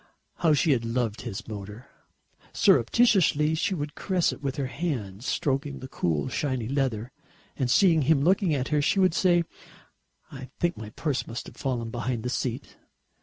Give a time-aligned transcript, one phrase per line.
[0.37, 1.85] How she had loved his motor!
[2.53, 7.11] Surreptitiously she would caress it with her hand, stroking the cool shiny leather,
[7.55, 9.43] and seeing him looking at her, she would say,
[10.31, 12.77] "I think my purse must have fallen behind the seat."